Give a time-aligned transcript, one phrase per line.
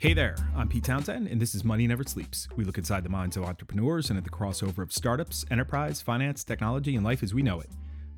[0.00, 2.48] Hey there, I'm Pete Townsend, and this is Money Never Sleeps.
[2.56, 6.42] We look inside the minds of entrepreneurs and at the crossover of startups, enterprise, finance,
[6.42, 7.68] technology, and life as we know it.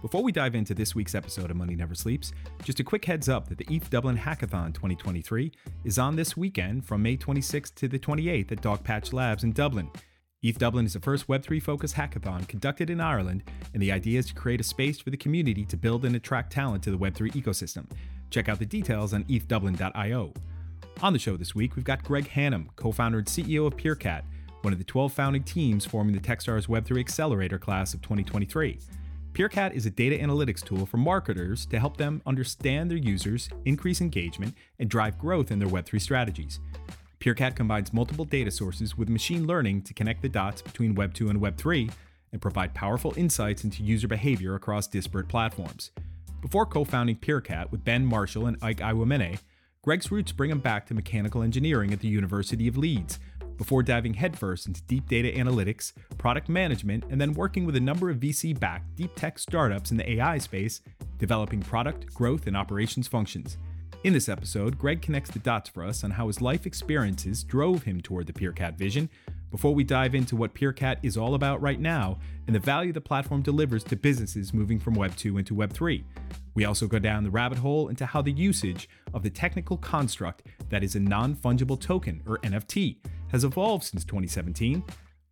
[0.00, 3.28] Before we dive into this week's episode of Money Never Sleeps, just a quick heads
[3.28, 5.50] up that the ETH Dublin Hackathon 2023
[5.82, 9.90] is on this weekend from May 26th to the 28th at Dogpatch Labs in Dublin.
[10.44, 13.42] ETH Dublin is the first Web3 focused hackathon conducted in Ireland,
[13.74, 16.52] and the idea is to create a space for the community to build and attract
[16.52, 17.90] talent to the Web3 ecosystem.
[18.30, 20.32] Check out the details on ethdublin.io.
[21.00, 24.22] On the show this week, we've got Greg Hannam, co founder and CEO of Peerkat,
[24.62, 28.78] one of the 12 founding teams forming the Techstars Web3 Accelerator class of 2023.
[29.32, 34.00] Peerkat is a data analytics tool for marketers to help them understand their users, increase
[34.00, 36.60] engagement, and drive growth in their Web3 strategies.
[37.18, 41.30] Peerkat combines multiple data sources with machine learning to connect the dots between Web 2
[41.30, 41.88] and Web 3
[42.32, 45.92] and provide powerful insights into user behavior across disparate platforms.
[46.40, 49.38] Before co founding Peerkat with Ben Marshall and Ike Iwumene,
[49.82, 53.18] Greg's roots bring him back to mechanical engineering at the University of Leeds,
[53.56, 58.08] before diving headfirst into deep data analytics, product management, and then working with a number
[58.08, 60.82] of VC backed deep tech startups in the AI space,
[61.18, 63.56] developing product, growth, and operations functions.
[64.04, 67.82] In this episode, Greg connects the dots for us on how his life experiences drove
[67.82, 69.10] him toward the Peerkat vision
[69.52, 73.00] before we dive into what Peerkat is all about right now and the value the
[73.00, 76.02] platform delivers to businesses moving from Web 2 into Web 3.
[76.54, 80.42] We also go down the rabbit hole into how the usage of the technical construct
[80.70, 82.96] that is a non fungible token, or NFT,
[83.28, 84.82] has evolved since 2017,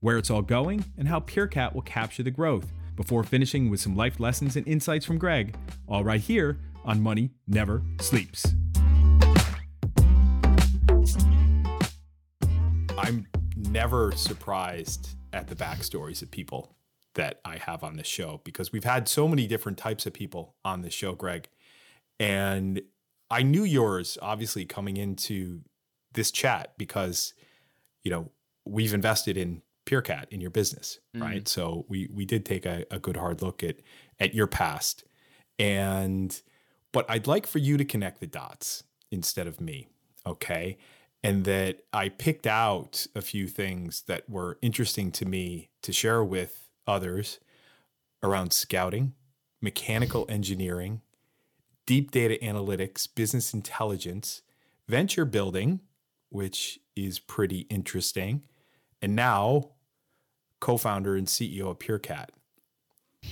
[0.00, 3.96] where it's all going, and how Peerkat will capture the growth, before finishing with some
[3.96, 5.56] life lessons and insights from Greg,
[5.88, 8.54] all right here on Money Never Sleeps.
[12.98, 13.26] I'm
[13.68, 16.74] never surprised at the backstories of people
[17.14, 20.54] that I have on this show because we've had so many different types of people
[20.64, 21.48] on this show, Greg.
[22.18, 22.82] And
[23.30, 25.62] I knew yours obviously coming into
[26.12, 27.34] this chat because,
[28.02, 28.30] you know,
[28.64, 31.26] we've invested in Peerkat in your business, mm-hmm.
[31.26, 31.48] right?
[31.48, 33.76] So we we did take a, a good hard look at
[34.18, 35.04] at your past.
[35.58, 36.40] And
[36.92, 39.88] but I'd like for you to connect the dots instead of me,
[40.26, 40.78] okay?
[41.22, 46.24] And that I picked out a few things that were interesting to me to share
[46.24, 47.40] with others
[48.22, 49.12] around scouting,
[49.60, 51.02] mechanical engineering,
[51.86, 54.42] deep data analytics, business intelligence,
[54.88, 55.80] venture building,
[56.30, 58.44] which is pretty interesting,
[59.02, 59.70] and now
[60.60, 62.30] co founder and CEO of Peerkat.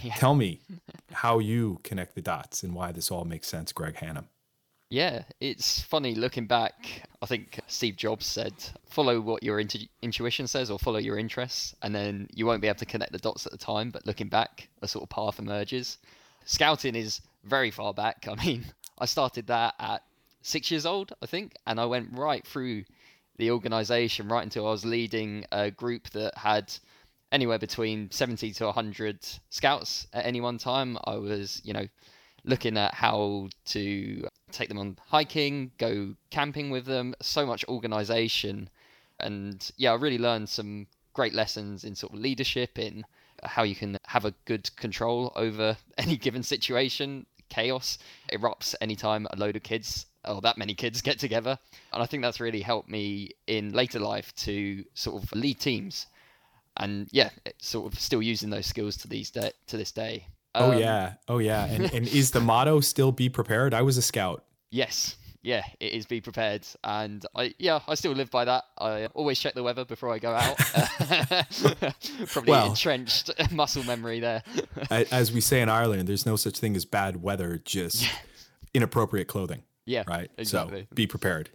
[0.03, 0.15] Yeah.
[0.17, 0.61] Tell me
[1.13, 4.27] how you connect the dots and why this all makes sense, Greg Hannam.
[4.91, 7.03] Yeah, it's funny looking back.
[7.21, 8.55] I think Steve Jobs said,
[8.89, 12.69] follow what your intu- intuition says or follow your interests, and then you won't be
[12.69, 15.39] able to connect the dots at the time, but looking back, a sort of path
[15.39, 15.99] emerges.
[16.47, 18.27] Scouting is very far back.
[18.31, 18.65] I mean,
[18.99, 20.03] I started that at
[20.41, 22.85] six years old, I think, and I went right through
[23.37, 26.73] the organization right until I was leading a group that had
[27.31, 29.19] anywhere between 70 to 100
[29.51, 30.97] scouts at any one time.
[31.05, 31.87] I was, you know,
[32.49, 38.71] looking at how to take them on hiking, go camping with them, so much organization.
[39.21, 43.05] And yeah, I really learned some great lessons in sort of leadership, in
[43.45, 47.27] how you can have a good control over any given situation.
[47.51, 47.99] Chaos
[48.33, 51.59] erupts anytime a load of kids or that many kids get together.
[51.93, 56.07] And I think that's really helped me in later life to sort of lead teams.
[56.79, 60.27] And yeah, sort of still using those skills to these day, to this day.
[60.59, 61.65] Oh um, yeah, oh yeah.
[61.67, 63.75] And, and is the motto still "Be prepared"?
[63.75, 64.45] I was a scout.
[64.71, 68.65] Yes, yeah, it is be prepared, and I yeah I still live by that.
[68.79, 70.59] I always check the weather before I go out.
[72.29, 74.43] Probably well, entrenched muscle memory there.
[74.91, 78.09] as we say in Ireland, there's no such thing as bad weather, just yeah.
[78.75, 79.63] inappropriate clothing.
[79.87, 80.31] Yeah, right.
[80.37, 80.83] Exactly.
[80.83, 81.51] So be prepared.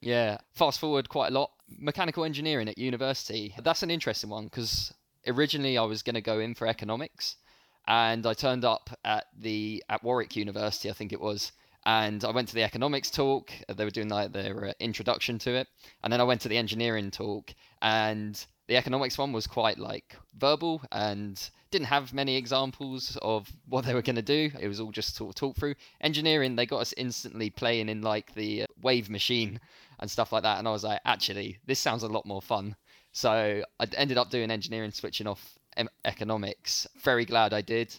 [0.00, 0.38] Yeah.
[0.54, 1.50] Fast forward quite a lot.
[1.68, 3.54] Mechanical engineering at university.
[3.62, 4.92] That's an interesting one because
[5.26, 7.36] originally I was going to go in for economics
[7.88, 11.52] and I turned up at the at Warwick University, I think it was,
[11.86, 13.50] and I went to the economics talk.
[13.66, 15.68] They were doing like their uh, introduction to it,
[16.04, 20.14] and then I went to the engineering talk, and the economics one was quite like
[20.36, 24.50] verbal and didn't have many examples of what they were going to do.
[24.60, 25.74] It was all just sort of talk through.
[26.02, 29.58] Engineering, they got us instantly playing in like the uh, wave machine
[29.98, 32.76] and stuff like that, and I was like, actually, this sounds a lot more fun.
[33.12, 35.57] So I ended up doing engineering, switching off
[36.04, 36.86] economics.
[36.96, 37.94] Very glad I did.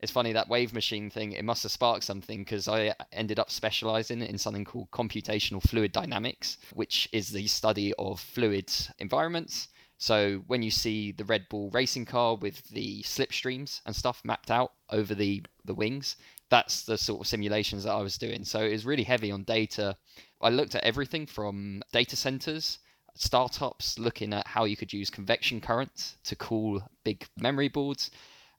[0.00, 3.50] It's funny that wave machine thing, it must have sparked something because I ended up
[3.50, 10.42] specializing in something called computational fluid dynamics, which is the study of fluid environments So
[10.46, 14.72] when you see the Red Bull racing car with the slipstreams and stuff mapped out
[14.90, 16.16] over the, the wings,
[16.50, 18.44] that's the sort of simulations that I was doing.
[18.44, 19.96] So it was really heavy on data.
[20.40, 22.78] I looked at everything from data centers,
[23.14, 28.10] startups, looking at how you could use convection currents to cool big memory boards.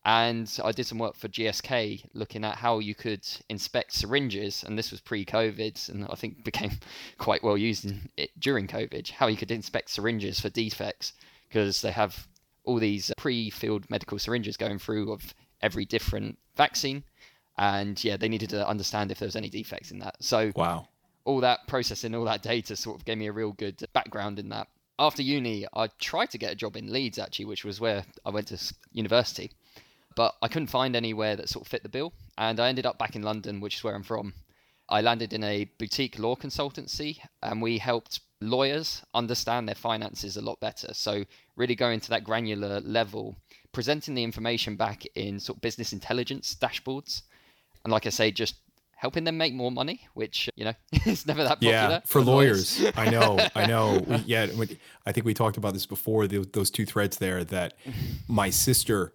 [0.05, 4.77] And I did some work for GSK looking at how you could inspect syringes, and
[4.77, 6.71] this was pre-COVID, and I think became
[7.17, 9.09] quite well used in it during COVID.
[9.09, 11.13] How you could inspect syringes for defects
[11.49, 12.27] because they have
[12.65, 17.03] all these pre-filled medical syringes going through of every different vaccine,
[17.57, 20.15] and yeah, they needed to understand if there was any defects in that.
[20.23, 20.87] So wow,
[21.25, 24.49] all that processing, all that data, sort of gave me a real good background in
[24.49, 24.67] that.
[24.97, 28.29] After uni, I tried to get a job in Leeds actually, which was where I
[28.29, 29.51] went to university
[30.15, 32.13] but I couldn't find anywhere that sort of fit the bill.
[32.37, 34.33] And I ended up back in London, which is where I'm from.
[34.89, 40.41] I landed in a boutique law consultancy and we helped lawyers understand their finances a
[40.41, 40.93] lot better.
[40.93, 41.25] So,
[41.55, 43.35] really going to that granular level,
[43.71, 47.23] presenting the information back in sort of business intelligence dashboards.
[47.83, 48.55] And, like I say, just
[48.95, 50.73] helping them make more money, which you know
[51.05, 51.73] is never that popular.
[51.73, 52.97] Yeah, for, lawyers, lawyers.
[52.97, 54.03] I know, I know.
[54.05, 54.47] We, yeah,
[55.05, 56.27] I think we talked about this before.
[56.27, 57.43] Those two threads there.
[57.43, 57.73] That
[58.27, 59.13] my sister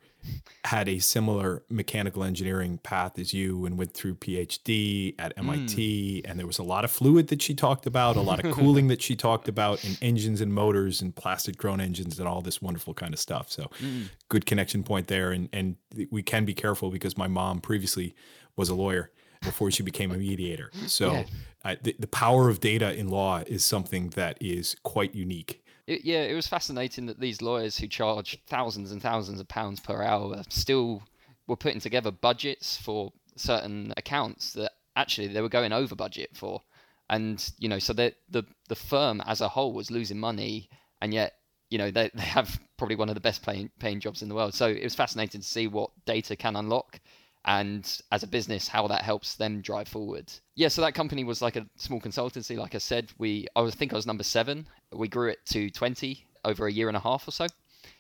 [0.65, 6.23] had a similar mechanical engineering path as you and went through PhD at MIT.
[6.23, 6.31] Mm.
[6.31, 8.88] And there was a lot of fluid that she talked about, a lot of cooling
[8.88, 12.61] that she talked about, and engines and motors and plastic drone engines and all this
[12.61, 13.50] wonderful kind of stuff.
[13.50, 14.11] So, mm.
[14.29, 15.33] good connection point there.
[15.33, 15.76] And, and
[16.11, 18.15] we can be careful because my mom previously
[18.56, 19.11] was a lawyer
[19.43, 20.71] before she became a mediator.
[20.87, 21.25] So, yeah.
[21.65, 26.05] uh, the, the power of data in law is something that is quite unique it,
[26.05, 30.03] yeah, it was fascinating that these lawyers who charge thousands and thousands of pounds per
[30.03, 31.03] hour still
[31.49, 36.63] were putting together budgets for certain accounts that actually they were going over budget for.
[37.09, 40.71] And, you know, so the, the, the firm as a whole was losing money,
[41.03, 41.35] and yet,
[41.71, 44.35] you know, they, they have probably one of the best paying, paying jobs in the
[44.37, 44.55] world.
[44.55, 47.01] So it was fascinating to see what data can unlock
[47.45, 50.31] and as a business how that helps them drive forward.
[50.55, 52.57] Yeah so that company was like a small consultancy.
[52.57, 54.67] Like i said we i think i was number seven.
[54.93, 57.47] We grew it to 20 over a year and a half or so.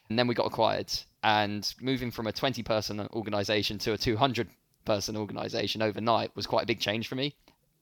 [0.08, 0.92] And then we got acquired.
[1.22, 4.48] And moving from a 20 person organization to a 200
[4.84, 7.34] person organization overnight was quite a big change for me.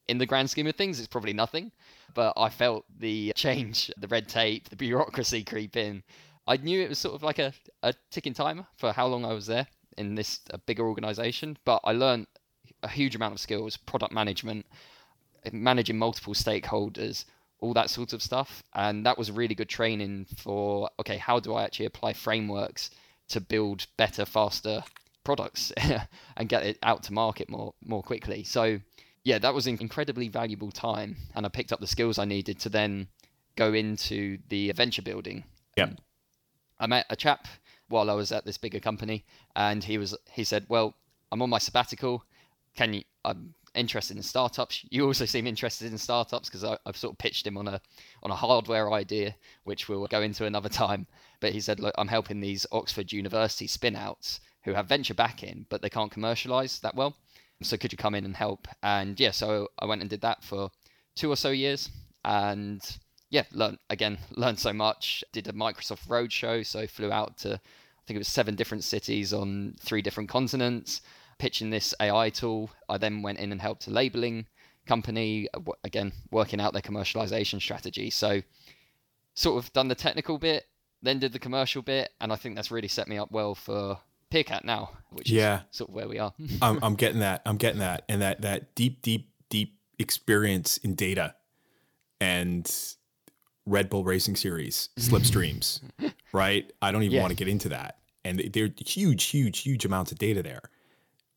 [0.08, 1.70] In the grand scheme of things it's probably nothing
[2.14, 6.02] but i felt the change the red tape the bureaucracy creep in.
[6.46, 7.52] I knew it was sort of like a,
[7.82, 9.66] a ticking timer for how long i was there
[9.98, 12.26] in this bigger organization, but I learned
[12.82, 14.66] a huge amount of skills, product management,
[15.52, 17.24] managing multiple stakeholders,
[17.60, 18.62] all that sort of stuff.
[18.74, 22.90] And that was really good training for okay, how do I actually apply frameworks
[23.28, 24.82] to build better, faster
[25.24, 25.72] products
[26.36, 28.44] and get it out to market more more quickly.
[28.44, 28.80] So
[29.24, 32.58] yeah, that was an incredibly valuable time, and I picked up the skills I needed
[32.60, 33.08] to then
[33.56, 35.44] go into the venture building.
[35.76, 35.90] Yeah.
[36.80, 37.46] I met a chap
[37.88, 39.24] while I was at this bigger company,
[39.56, 40.94] and he was he said, "Well,
[41.32, 42.24] I'm on my sabbatical.
[42.74, 43.02] Can you?
[43.24, 44.84] I'm interested in startups.
[44.90, 47.80] You also seem interested in startups because I've sort of pitched him on a
[48.22, 51.06] on a hardware idea, which we'll go into another time.
[51.40, 55.82] But he said, look, I'm helping these Oxford University spinouts who have venture backing, but
[55.82, 57.16] they can't commercialize that well.
[57.62, 58.68] So could you come in and help?
[58.82, 60.70] And yeah, so I went and did that for
[61.14, 61.90] two or so years,
[62.24, 62.80] and
[63.30, 65.22] yeah, learned again, learned so much.
[65.32, 69.34] Did a Microsoft roadshow, so flew out to I think it was seven different cities
[69.34, 71.02] on three different continents,
[71.38, 72.70] pitching this AI tool.
[72.88, 74.46] I then went in and helped a labeling
[74.86, 78.08] company uh, again working out their commercialization strategy.
[78.08, 78.42] So
[79.34, 80.64] sort of done the technical bit,
[81.02, 83.98] then did the commercial bit, and I think that's really set me up well for
[84.30, 85.60] Peerkat now, which yeah.
[85.70, 86.32] is sort of where we are.
[86.62, 87.42] I'm, I'm getting that.
[87.44, 91.34] I'm getting that, and that that deep, deep, deep experience in data
[92.20, 92.94] and
[93.68, 95.80] Red Bull Racing Series slipstreams,
[96.32, 96.70] right?
[96.80, 97.22] I don't even yeah.
[97.22, 97.98] want to get into that.
[98.24, 100.62] And there are huge, huge, huge amounts of data there.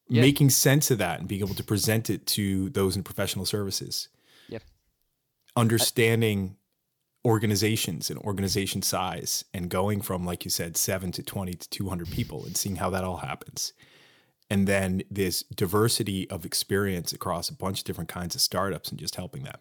[0.07, 0.21] Yeah.
[0.21, 4.09] Making sense of that and being able to present it to those in professional services.
[4.49, 4.63] Yep.
[5.55, 6.57] Understanding
[7.23, 12.09] organizations and organization size and going from, like you said, seven to 20 to 200
[12.09, 13.73] people and seeing how that all happens.
[14.49, 18.99] And then this diversity of experience across a bunch of different kinds of startups and
[18.99, 19.59] just helping them.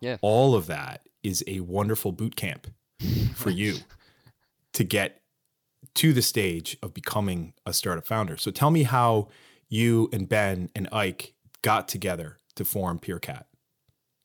[0.00, 0.18] Yeah.
[0.20, 2.66] All of that is a wonderful boot camp
[3.34, 3.74] for you
[4.72, 5.20] to get
[5.94, 8.38] to the stage of becoming a startup founder.
[8.38, 9.28] So tell me how
[9.68, 13.44] you and Ben and Ike got together to form Peerkat.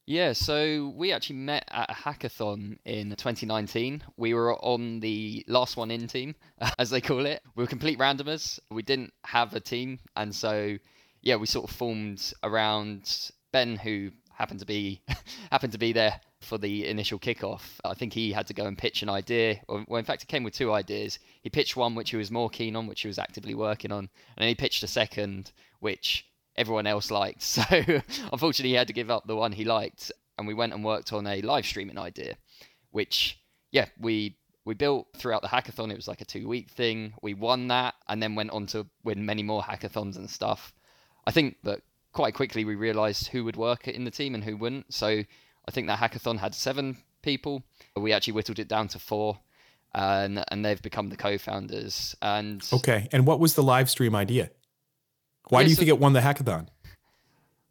[0.06, 4.04] Yeah, so we actually met at a hackathon in 2019.
[4.18, 6.36] We were on the last one in team,
[6.80, 7.42] as they call it.
[7.56, 8.60] We were complete randomers.
[8.72, 10.00] We didn't have a team.
[10.16, 10.78] And so,
[11.22, 15.02] yeah, we sort of formed around Ben, who happened to be
[15.52, 17.62] happened to be there for the initial kickoff.
[17.84, 20.26] I think he had to go and pitch an idea, or well, in fact, he
[20.26, 21.20] came with two ideas.
[21.42, 24.00] He pitched one which he was more keen on, which he was actively working on,
[24.00, 26.26] and then he pitched a second, which
[26.56, 27.44] everyone else liked.
[27.54, 27.64] So
[28.32, 31.14] unfortunately, he had to give up the one he liked, and we went and worked
[31.14, 32.36] on a live streaming idea,
[32.92, 33.40] which
[33.72, 35.92] yeah, we we built throughout the hackathon.
[35.92, 37.14] It was like a two week thing.
[37.22, 40.74] We won that, and then went on to win many more hackathons and stuff.
[41.26, 41.82] I think that
[42.14, 44.94] quite quickly we realized who would work in the team and who wouldn't.
[44.94, 47.64] So I think that hackathon had seven people.
[47.96, 49.40] We actually whittled it down to four.
[49.96, 52.16] And, and they've become the co-founders.
[52.20, 54.50] And okay, and what was the live stream idea?
[55.50, 56.68] Why yeah, do you so, think it won the hackathon?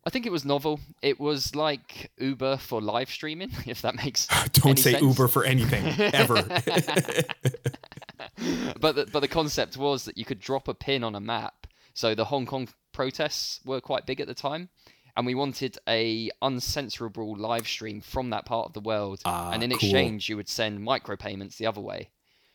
[0.04, 0.80] I think it was novel.
[1.00, 4.26] It was like Uber for live streaming, if that makes.
[4.52, 5.02] Don't say sense.
[5.02, 6.34] Uber for anything ever.
[8.80, 11.66] but the, but the concept was that you could drop a pin on a map.
[11.94, 14.68] So the Hong Kong protests were quite big at the time,
[15.16, 19.20] and we wanted a uncensorable live stream from that part of the world.
[19.24, 19.76] Ah, and in cool.
[19.76, 22.10] exchange, you would send micropayments the other way.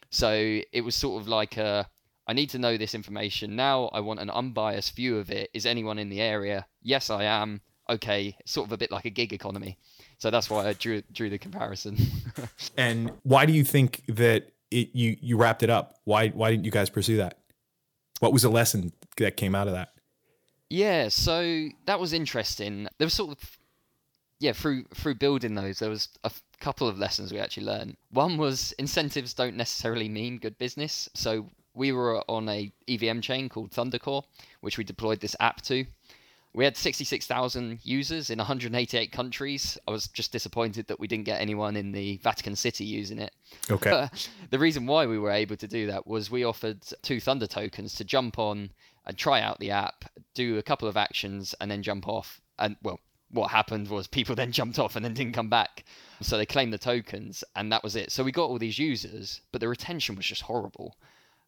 [0.10, 1.90] So it was sort of like a
[2.28, 3.86] I need to know this information now.
[3.94, 5.50] I want an unbiased view of it.
[5.54, 6.68] Is anyone in the area?
[6.82, 7.62] Yes, I am.
[7.90, 9.78] Okay, sort of a bit like a gig economy.
[10.18, 11.98] So that's why I drew drew the comparison.
[12.78, 15.96] and why do you think that it, you you wrapped it up?
[16.04, 17.40] Why why didn't you guys pursue that?
[18.20, 19.90] What was the lesson that came out of that?
[20.70, 22.88] Yeah, so that was interesting.
[22.98, 23.58] There was sort of
[24.40, 27.98] yeah, through through building those, there was a couple of lessons we actually learned.
[28.12, 31.10] One was incentives don't necessarily mean good business.
[31.14, 34.24] So we were on a EVM chain called Thundercore,
[34.62, 35.86] which we deployed this app to.
[36.54, 39.78] We had 66,000 users in 188 countries.
[39.88, 43.32] I was just disappointed that we didn't get anyone in the Vatican City using it.
[43.70, 43.92] Okay.
[43.92, 47.46] But the reason why we were able to do that was we offered two Thunder
[47.46, 48.72] tokens to jump on
[49.08, 52.40] and try out the app, do a couple of actions, and then jump off.
[52.60, 53.00] And well,
[53.32, 55.86] what happened was people then jumped off and then didn't come back.
[56.22, 58.12] So they claimed the tokens, and that was it.
[58.12, 60.96] So we got all these users, but the retention was just horrible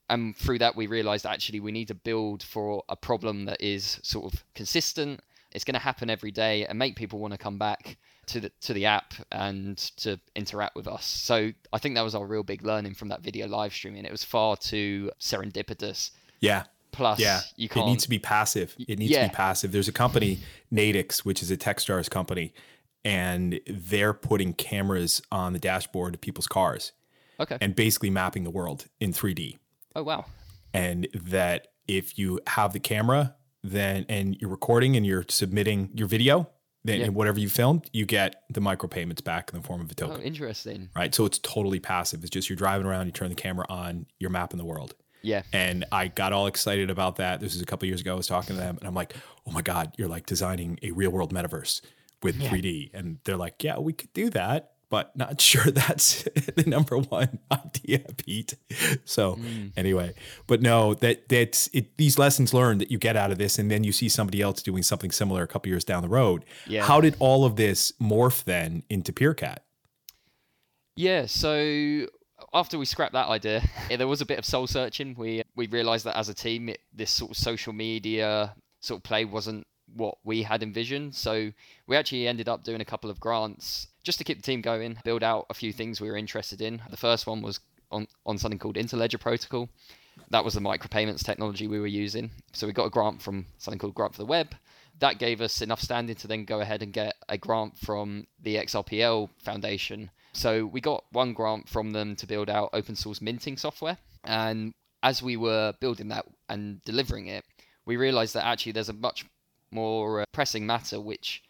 [0.09, 3.99] and through that we realized actually we need to build for a problem that is
[4.03, 7.57] sort of consistent it's going to happen every day and make people want to come
[7.57, 12.01] back to the to the app and to interact with us so i think that
[12.01, 16.11] was our real big learning from that video live streaming it was far too serendipitous
[16.39, 19.24] yeah plus yeah you can't it needs to be passive it needs yeah.
[19.24, 20.39] to be passive there's a company
[20.74, 22.53] NATIX which is a techstars company
[23.05, 26.91] and they're putting cameras on the dashboard of people's cars
[27.39, 29.58] okay and basically mapping the world in 3d
[29.96, 30.25] Oh wow.
[30.74, 36.08] And that if you have the camera, then and you're recording and you're submitting your
[36.08, 36.50] video,
[36.84, 37.08] then yeah.
[37.10, 40.22] whatever you filmed, you get the micropayments back in the form of a oh, token.
[40.22, 40.89] Oh, interesting.
[40.96, 41.13] Right.
[41.13, 42.22] So it's totally passive.
[42.22, 44.96] It's just you're driving around, you turn the camera on, you're mapping the world.
[45.21, 45.43] Yeah.
[45.51, 47.39] And I got all excited about that.
[47.39, 48.13] This was a couple years ago.
[48.13, 49.15] I was talking to them and I'm like,
[49.47, 51.81] oh my God, you're like designing a real world metaverse
[52.23, 52.49] with yeah.
[52.49, 52.91] 3D.
[52.93, 56.23] And they're like, yeah, we could do that but not sure that's
[56.55, 58.55] the number one idea, Pete.
[59.05, 59.71] So mm.
[59.77, 60.13] anyway,
[60.47, 63.69] but no, that that's it, these lessons learned that you get out of this, and
[63.71, 66.45] then you see somebody else doing something similar a couple years down the road.
[66.67, 66.85] Yeah.
[66.85, 69.59] How did all of this morph then into Peerkat?
[70.95, 72.07] Yeah, so
[72.53, 75.15] after we scrapped that idea, there was a bit of soul searching.
[75.18, 79.03] We we realized that as a team, it, this sort of social media sort of
[79.03, 81.15] play wasn't what we had envisioned.
[81.15, 81.51] So
[81.88, 84.98] we actually ended up doing a couple of grants just to keep the team going,
[85.03, 86.82] build out a few things we were interested in.
[86.89, 87.60] The first one was
[87.91, 89.70] on, on something called Interledger Protocol.
[90.29, 92.32] That was the micropayments technology we were using.
[92.53, 94.56] So we got a grant from something called Grant for the Web.
[95.00, 98.56] That gave us enough standing to then go ahead and get a grant from the
[98.56, 100.12] XRPL Foundation.
[100.39, 103.98] So we got one grant from them to build out open source minting software.
[104.24, 104.72] And
[105.03, 107.43] as we were building that and delivering it,
[107.86, 109.25] we realized that actually there's a much
[109.69, 111.43] more uh, pressing matter which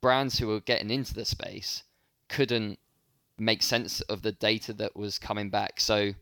[0.00, 1.82] brands who were getting into the space
[2.28, 2.78] couldn't
[3.36, 5.80] make sense of the data that was coming back.
[5.80, 6.12] So,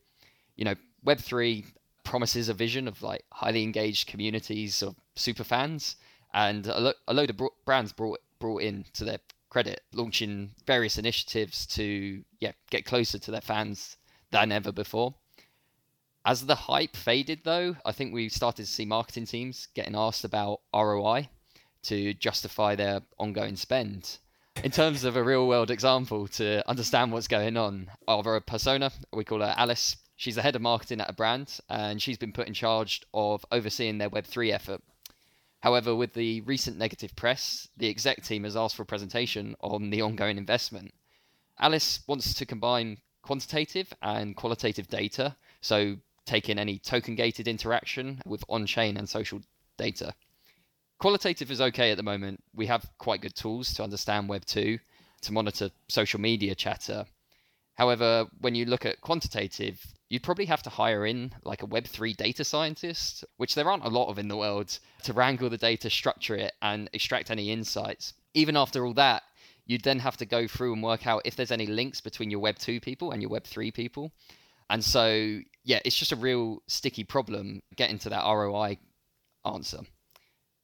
[0.57, 1.67] you know, Web3
[2.05, 5.97] promises a vision of like highly engaged communities of super fans,
[6.33, 9.19] and a, lo- a load of bro- brands brought brought in to their
[9.51, 13.97] credit, launching various initiatives to yeah get closer to their fans
[14.31, 15.15] than ever before.
[16.25, 20.25] As the hype faded, though, I think we started to see marketing teams getting asked
[20.25, 21.31] about ROI
[21.85, 24.19] to justify their ongoing spend.
[24.65, 29.25] In terms of a real world example to understand what's going on, our persona, we
[29.25, 32.49] call her Alice, she's the head of marketing at a brand and she's been put
[32.49, 34.83] in charge of overseeing their Web3 effort.
[35.61, 39.91] However, with the recent negative press, the exec team has asked for a presentation on
[39.91, 40.95] the ongoing investment.
[41.59, 48.45] Alice wants to combine quantitative and qualitative data, so taking any token gated interaction with
[48.49, 49.41] on chain and social
[49.77, 50.15] data
[50.99, 52.43] qualitative is okay at the moment.
[52.55, 54.79] We have quite good tools to understand Web 2,
[55.23, 57.07] to monitor social media chatter.
[57.75, 62.17] However, when you look at quantitative, you'd probably have to hire in like a Web3
[62.17, 65.91] data scientist, which there aren't a lot of in the world, to wrangle the data,
[65.91, 68.15] structure it, and extract any insights.
[68.35, 69.23] Even after all that,
[69.67, 72.41] you'd then have to go through and work out if there's any links between your
[72.41, 74.13] Web 2 people and your Web 3 people.
[74.71, 78.79] And so, yeah, it's just a real sticky problem getting to that ROI
[79.45, 79.81] answer.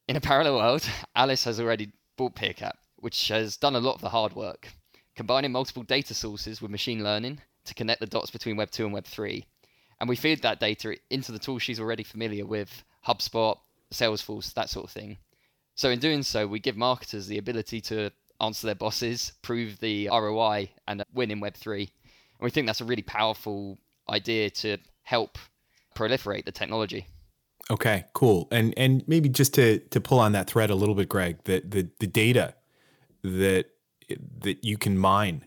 [0.07, 4.01] In a parallel world, Alice has already bought Peerkat, which has done a lot of
[4.01, 4.69] the hard work,
[5.15, 8.93] combining multiple data sources with machine learning to connect the dots between Web 2 and
[8.93, 9.45] Web 3.
[9.99, 13.57] And we feed that data into the tools she's already familiar with HubSpot,
[13.91, 15.17] Salesforce, that sort of thing.
[15.75, 20.07] So, in doing so, we give marketers the ability to answer their bosses, prove the
[20.07, 21.79] ROI, and win in Web3.
[21.79, 21.89] And
[22.41, 23.77] we think that's a really powerful
[24.09, 25.37] idea to help
[25.95, 27.07] proliferate the technology.
[27.71, 28.47] Okay, cool.
[28.51, 31.71] And and maybe just to to pull on that thread a little bit, Greg, that
[31.71, 32.53] the the data
[33.23, 33.65] that
[34.39, 35.45] that you can mine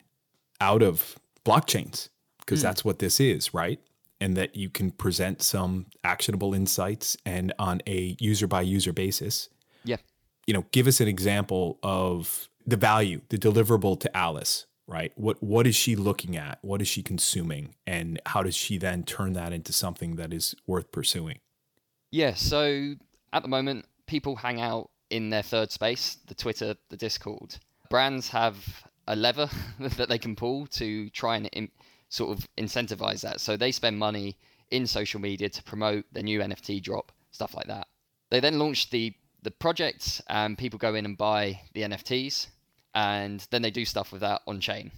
[0.61, 1.19] out of
[1.49, 2.09] blockchains,
[2.41, 2.65] because mm.
[2.65, 3.81] that's what this is, right?
[4.21, 9.49] And that you can present some actionable insights and on a user by user basis.
[9.85, 9.99] Yeah.
[10.47, 15.13] You know, give us an example of the value, the deliverable to Alice, right?
[15.15, 16.59] What what is she looking at?
[16.63, 17.75] What is she consuming?
[17.87, 21.39] And how does she then turn that into something that is worth pursuing?
[22.11, 22.95] Yeah, so
[23.33, 27.57] at the moment people hang out in their third space, the Twitter, the Discord.
[27.91, 29.51] Brands have a lever
[29.81, 31.71] that they can pull to try and in,
[32.09, 33.41] sort of incentivize that.
[33.41, 34.37] So they spend money
[34.71, 37.89] in social media to promote the new NFT drop, stuff like that.
[38.31, 42.49] They then launch the the project and people go in and buy the NFTs
[42.93, 44.91] and then they do stuff with that on chain.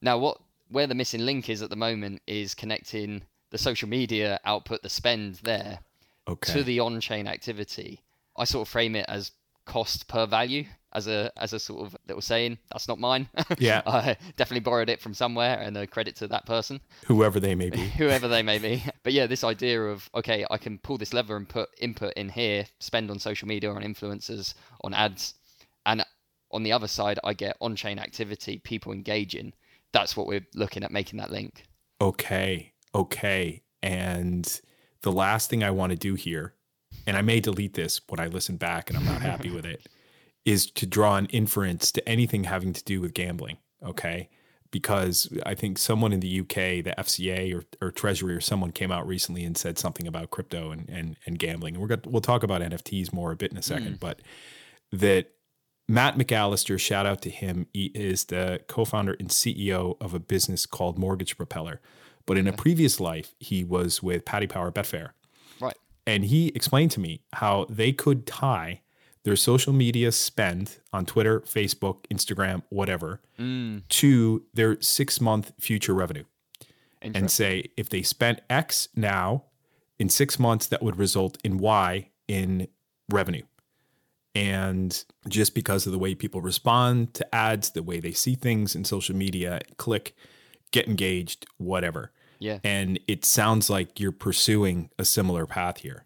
[0.00, 0.38] Now, what
[0.70, 4.88] where the missing link is at the moment is connecting the social media output, the
[4.88, 5.80] spend there,
[6.26, 6.52] okay.
[6.52, 8.02] to the on chain activity.
[8.36, 9.32] I sort of frame it as
[9.64, 12.58] cost per value as a as a sort of little saying.
[12.70, 13.28] That's not mine.
[13.58, 17.54] Yeah, I definitely borrowed it from somewhere, and a credit to that person, whoever they
[17.54, 17.78] may be.
[17.98, 18.82] whoever they may be.
[19.02, 22.28] But yeah, this idea of okay, I can pull this lever and put input in
[22.28, 24.54] here, spend on social media, on influencers,
[24.84, 25.34] on ads,
[25.86, 26.04] and
[26.50, 29.52] on the other side, I get on chain activity, people engaging.
[29.92, 31.64] That's what we're looking at making that link.
[32.00, 32.72] Okay.
[32.94, 33.62] Okay.
[33.82, 34.60] And
[35.02, 36.54] the last thing I want to do here,
[37.06, 39.86] and I may delete this when I listen back and I'm not happy with it,
[40.44, 43.58] is to draw an inference to anything having to do with gambling.
[43.84, 44.28] Okay.
[44.70, 48.92] Because I think someone in the UK, the FCA or, or Treasury or someone came
[48.92, 51.74] out recently and said something about crypto and, and, and gambling.
[51.74, 54.00] And we're going we'll talk about NFTs more a bit in a second, mm.
[54.00, 54.20] but
[54.92, 55.30] that
[55.88, 57.66] Matt McAllister, shout out to him.
[57.72, 61.80] He is the co founder and CEO of a business called Mortgage Propeller.
[62.26, 65.12] But in a previous life, he was with Paddy Power Betfair.
[65.62, 65.76] Right.
[66.06, 68.82] And he explained to me how they could tie
[69.24, 73.82] their social media spend on Twitter, Facebook, Instagram, whatever, mm.
[73.88, 76.24] to their six month future revenue.
[77.00, 79.44] And say if they spent X now,
[79.98, 82.68] in six months, that would result in Y in
[83.10, 83.42] revenue.
[84.34, 88.76] And just because of the way people respond to ads, the way they see things
[88.76, 90.14] in social media, click,
[90.70, 92.12] get engaged, whatever.
[92.38, 92.58] Yeah.
[92.62, 96.04] And it sounds like you're pursuing a similar path here.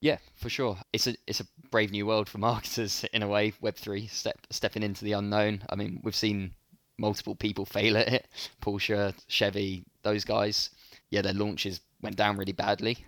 [0.00, 0.78] Yeah, for sure.
[0.92, 3.52] It's a it's a brave new world for marketers in a way.
[3.60, 5.62] Web three step stepping into the unknown.
[5.70, 6.52] I mean, we've seen
[6.98, 8.28] multiple people fail at it.
[8.62, 10.70] Porsche, Chevy, those guys.
[11.10, 12.98] Yeah, their launches went down really badly.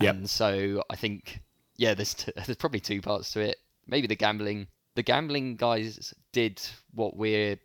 [0.00, 0.14] Yep.
[0.14, 1.40] And so I think
[1.76, 3.56] yeah, there's t- there's probably two parts to it
[3.88, 6.60] maybe the gambling the gambling guys did
[6.92, 7.56] what we're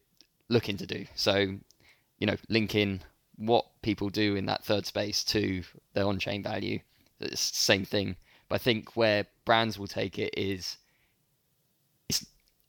[0.49, 1.03] looking to do.
[1.15, 1.57] So,
[2.19, 3.01] you know, linking
[3.37, 5.63] what people do in that third space to
[5.93, 6.79] their on-chain value.
[7.19, 8.17] It's the same thing.
[8.49, 10.77] But I think where brands will take it is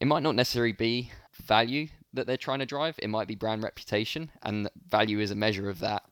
[0.01, 2.99] it might not necessarily be value that they're trying to drive.
[3.03, 6.05] It might be brand reputation, and value is a measure of that.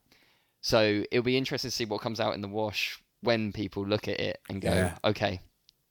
[0.61, 4.07] So it'll be interesting to see what comes out in the wash when people look
[4.07, 4.97] at it and go, yeah.
[5.03, 5.41] okay,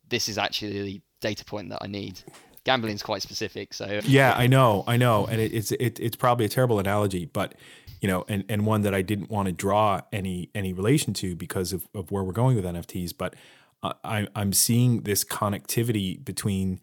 [0.08, 2.20] this is actually the data point that I need.
[2.64, 6.46] Gambling's quite specific, so yeah, I know, I know, and it, it's it, it's probably
[6.46, 7.56] a terrible analogy, but
[8.00, 11.34] you know, and and one that I didn't want to draw any any relation to
[11.34, 13.34] because of, of where we're going with NFTs, but
[13.82, 16.80] I, I'm seeing this connectivity between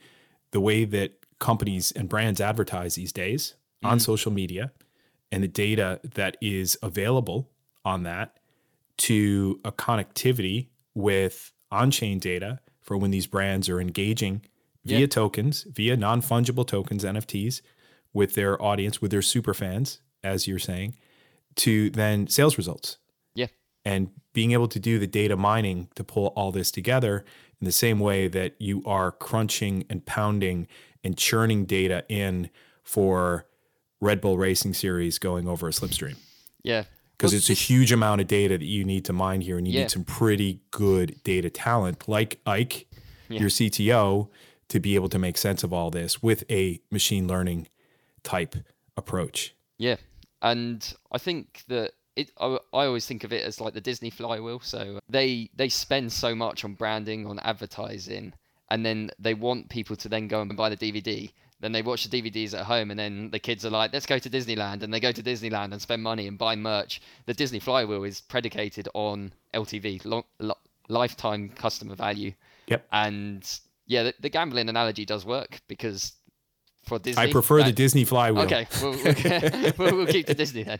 [0.52, 3.94] the way that companies and brands advertise these days mm-hmm.
[3.94, 4.72] on social media
[5.32, 7.50] and the data that is available
[7.86, 8.38] on that
[8.98, 14.42] to a connectivity with on-chain data for when these brands are engaging
[14.84, 15.06] via yeah.
[15.06, 17.62] tokens, via non fungible tokens, NFTs,
[18.14, 20.96] with their audience, with their super fans, as you're saying,
[21.56, 22.98] to then sales results.
[23.86, 27.24] And being able to do the data mining to pull all this together
[27.60, 30.68] in the same way that you are crunching and pounding
[31.04, 32.50] and churning data in
[32.84, 33.46] for
[34.02, 36.16] Red Bull Racing Series going over a slipstream.
[36.64, 36.84] Yeah.
[37.18, 39.68] Because Well, it's a huge amount of data that you need to mine here, and
[39.68, 39.82] you Yeah.
[39.82, 42.88] need some pretty good data talent like Ike,
[43.28, 43.40] Yeah.
[43.42, 44.30] your CTO,
[44.70, 47.68] to be able to make sense of all this with a machine learning
[48.24, 48.56] type
[48.96, 49.54] approach.
[49.78, 49.98] Yeah,
[50.42, 52.32] and I think that it.
[52.40, 54.60] I, I always think of it as like the Disney flywheel.
[54.62, 58.34] So uh, they they spend so much on branding, on advertising,
[58.70, 61.32] and then they want people to then go and buy the DVD.
[61.62, 64.18] Then they watch the DVDs at home, and then the kids are like, "Let's go
[64.18, 67.02] to Disneyland," and they go to Disneyland and spend money and buy merch.
[67.26, 70.56] The Disney flywheel is predicated on LTV, long, lo,
[70.88, 72.34] lifetime customer value.
[72.68, 72.88] Yep.
[72.92, 76.14] And yeah, the, the gambling analogy does work because
[76.84, 78.44] for Disney, I prefer the Disney flywheel.
[78.44, 80.80] Okay, we'll, we'll, we'll, we'll keep to Disney then.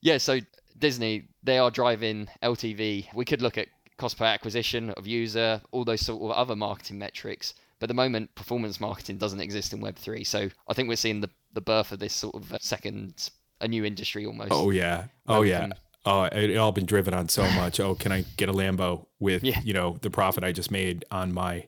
[0.00, 0.40] Yeah, so
[0.78, 3.06] Disney, they are driving LTV.
[3.14, 6.98] We could look at cost per acquisition of user, all those sort of other marketing
[6.98, 7.54] metrics.
[7.78, 10.26] But at the moment, performance marketing doesn't exist in Web3.
[10.26, 13.68] So I think we're seeing the, the birth of this sort of uh, second, a
[13.68, 14.50] new industry almost.
[14.52, 15.04] Oh yeah.
[15.26, 15.60] Oh yeah.
[15.60, 15.74] can-
[16.08, 17.80] Oh, it, all been driven on so much.
[17.80, 19.60] Oh, can I get a Lambo with Yeah.
[19.64, 21.66] you know the profit I just made on my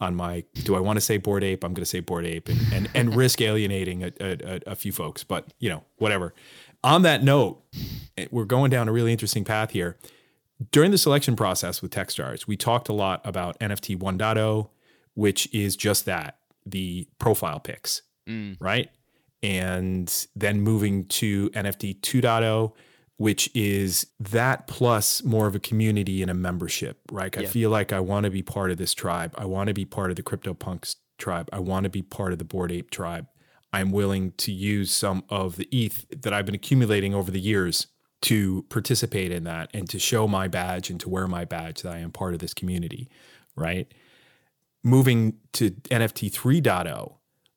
[0.00, 0.44] on my?
[0.62, 1.64] Do I want to say bored ape?
[1.64, 4.92] I'm going to say bored ape and and, and risk alienating a, a- a few
[4.92, 6.34] folks, but you know whatever.
[6.82, 7.62] On that note,
[8.16, 9.96] eh, we're going down a really interesting path here.
[10.72, 14.68] During the selection process with Techstars, we talked a lot about NFT 1.0,
[15.14, 18.90] which is just that the profile pics Mm, right?
[19.42, 22.72] And then moving to NFT 2.0,
[23.16, 27.36] which is that plus more of a community and a membership, right?
[27.36, 29.34] I feel like I want to be part of this tribe.
[29.36, 31.48] I want to be part of the CryptoPunks tribe.
[31.52, 33.26] I want to be part of the Bored Ape tribe.
[33.72, 37.86] I'm willing to use some of the ETH that I've been accumulating over the years
[38.22, 41.92] to participate in that and to show my badge and to wear my badge that
[41.92, 43.08] I am part of this community,
[43.56, 43.92] right?
[44.82, 47.14] Moving to NFT 3.0,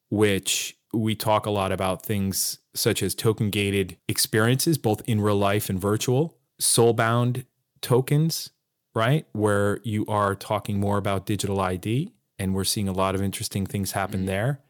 [0.10, 5.36] which we talk a lot about things such as token gated experiences, both in real
[5.36, 7.46] life and virtual, soulbound
[7.82, 8.52] tokens,
[8.96, 9.26] right?
[9.34, 12.14] Where you are talking more about digital ID.
[12.40, 14.28] And we're seeing a lot of interesting things happen mm.
[14.28, 14.63] there.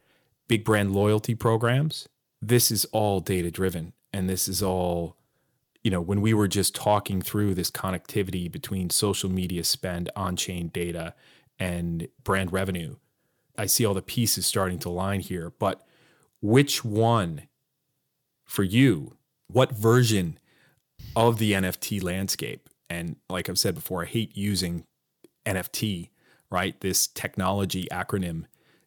[0.47, 2.07] Big brand loyalty programs.
[2.41, 3.93] This is all data driven.
[4.11, 5.17] And this is all,
[5.83, 10.35] you know, when we were just talking through this connectivity between social media spend, on
[10.35, 11.15] chain data,
[11.57, 12.97] and brand revenue,
[13.57, 15.51] I see all the pieces starting to line here.
[15.57, 15.85] But
[16.41, 17.43] which one
[18.45, 19.15] for you,
[19.47, 20.37] what version
[21.15, 22.69] of the NFT landscape?
[22.89, 24.85] And like I've said before, I hate using
[25.45, 26.09] NFT,
[26.49, 26.79] right?
[26.81, 28.45] This technology acronym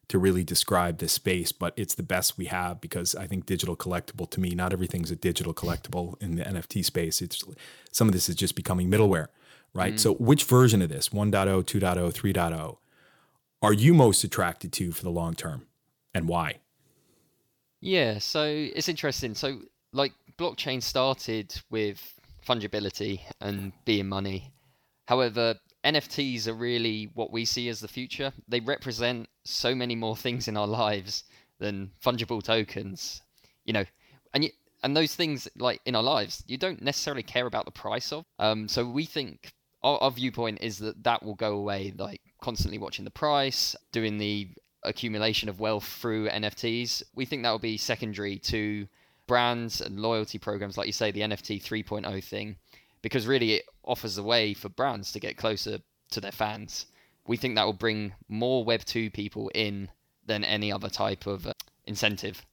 [0.09, 3.75] to really describe this space, but it's the best we have because I think digital
[3.75, 7.21] collectible to me, not everything's a digital collectible in the NFT space.
[7.21, 7.43] It's
[7.91, 9.27] some of this is just becoming middleware,
[9.73, 9.95] right?
[9.95, 9.99] Mm.
[9.99, 12.77] So which version of this, 1.0, 2.0, 3.0,
[13.61, 15.65] are you most attracted to for the long term
[16.13, 16.59] and why?
[17.81, 19.35] Yeah, so it's interesting.
[19.35, 19.59] So,
[19.93, 21.99] like, blockchain started with
[22.47, 24.51] fungibility and being money.
[25.07, 25.55] However,
[25.87, 28.33] NFTs are really what we see as the future.
[28.47, 31.23] They represent so many more things in our lives
[31.59, 33.21] than fungible tokens.
[33.63, 33.85] You know,
[34.33, 34.49] and you,
[34.83, 38.25] and those things like in our lives, you don't necessarily care about the price of.
[38.37, 41.93] Um, so we think our, our viewpoint is that that will go away.
[41.97, 44.49] Like constantly watching the price, doing the
[44.83, 47.01] accumulation of wealth through NFTs.
[47.15, 48.87] We think that will be secondary to
[49.25, 52.57] brands and loyalty programs, like you say, the NFT 3.0 thing,
[53.01, 55.79] because really it offers a way for brands to get closer
[56.11, 56.85] to their fans.
[57.25, 59.89] We think that will bring more Web2 people in
[60.25, 61.53] than any other type of uh,
[61.85, 62.45] incentive.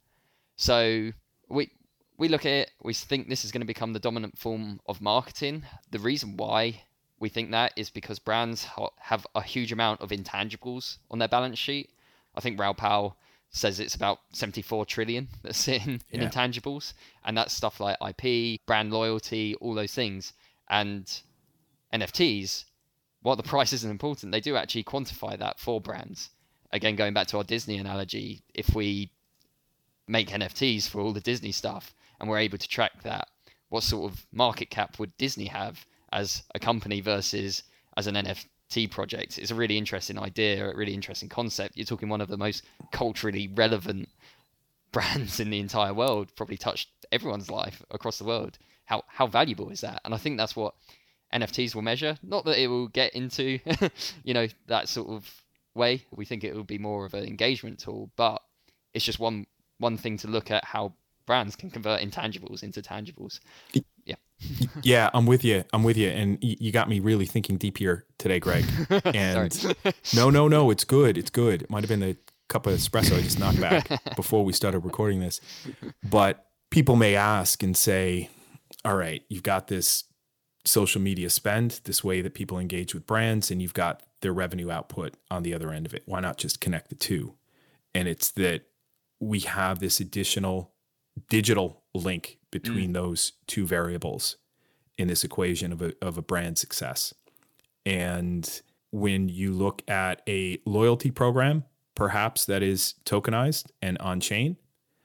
[0.56, 1.10] So
[1.48, 1.70] we
[2.16, 5.00] we look at it, we think this is going to become the dominant form of
[5.00, 5.64] marketing.
[5.90, 6.82] The reason why
[7.18, 11.28] we think that is because brands ha- have a huge amount of intangibles on their
[11.28, 11.90] balance sheet.
[12.36, 13.16] I think Raoul Pal
[13.50, 16.28] says it's about 74 trillion that's sitting in Yeah.
[16.28, 16.92] intangibles,
[17.24, 20.32] and that's stuff like IP, brand loyalty, all those things.
[20.74, 21.08] And
[21.92, 22.64] NFTs,
[23.22, 26.30] while the price isn't important, they do actually quantify that for brands.
[26.72, 29.12] Again, going back to our Disney analogy, if we
[30.08, 33.28] make NFTs for all the Disney stuff and we're able to track that,
[33.68, 37.62] what sort of market cap would Disney have as a company versus
[37.96, 39.38] as an NFT project?
[39.38, 41.76] It's a really interesting idea, a really interesting concept.
[41.76, 44.08] You're talking one of the most culturally relevant
[44.90, 48.58] brands in the entire world, probably touched everyone's life across the world.
[48.84, 50.00] How how valuable is that?
[50.04, 50.74] And I think that's what
[51.32, 52.16] NFTs will measure.
[52.22, 53.58] Not that it will get into,
[54.24, 55.42] you know, that sort of
[55.74, 56.04] way.
[56.10, 58.42] We think it will be more of an engagement tool, but
[58.92, 59.46] it's just one
[59.78, 60.94] one thing to look at how
[61.26, 63.40] brands can convert intangibles into tangibles.
[64.04, 64.16] Yeah.
[64.82, 65.64] Yeah, I'm with you.
[65.72, 66.08] I'm with you.
[66.10, 68.64] And y- you got me really thinking deep here today, Greg.
[69.04, 69.76] And
[70.14, 71.16] no, no, no, it's good.
[71.16, 71.62] It's good.
[71.62, 72.16] It might have been the
[72.48, 75.40] cup of espresso I just knocked back before we started recording this.
[76.02, 78.28] But people may ask and say,
[78.84, 80.04] all right, you've got this
[80.64, 84.70] social media spend, this way that people engage with brands, and you've got their revenue
[84.70, 86.02] output on the other end of it.
[86.06, 87.34] Why not just connect the two?
[87.94, 88.62] And it's that
[89.20, 90.72] we have this additional
[91.28, 92.94] digital link between mm.
[92.94, 94.36] those two variables
[94.98, 97.14] in this equation of a, of a brand success.
[97.86, 104.56] And when you look at a loyalty program, perhaps that is tokenized and on chain,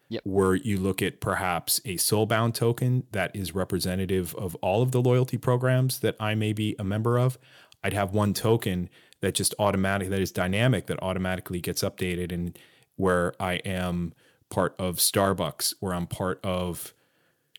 [0.09, 0.23] Yep.
[0.25, 5.01] Where you look at perhaps a soulbound token that is representative of all of the
[5.01, 7.37] loyalty programs that I may be a member of,
[7.83, 8.89] I'd have one token
[9.21, 12.57] that just automatic that is dynamic that automatically gets updated and
[12.95, 14.13] where I am
[14.49, 16.93] part of Starbucks, where I'm part of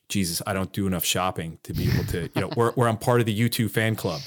[0.08, 2.98] Jesus, I don't do enough shopping to be able to, you know, where, where I'm
[2.98, 4.20] part of the U2 fan club,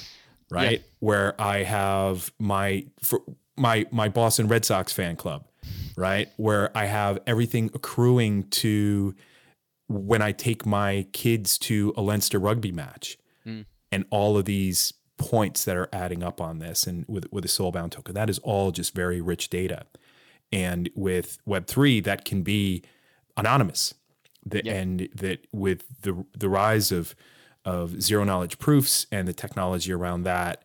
[0.50, 0.80] right?
[0.80, 0.88] Yeah.
[1.00, 3.22] Where I have my for
[3.58, 5.46] my my Boston Red Sox fan club,
[5.96, 6.30] right?
[6.38, 9.16] Where I have everything accruing to
[9.88, 13.66] when I take my kids to a Leinster rugby match mm.
[13.92, 17.48] and all of these points that are adding up on this and with, with a
[17.48, 19.86] soulbound token, that is all just very rich data.
[20.52, 22.84] And with Web3, that can be
[23.38, 23.94] anonymous.
[24.46, 24.74] The, yeah.
[24.74, 27.16] And that with the, the rise of,
[27.66, 30.64] of zero knowledge proofs and the technology around that,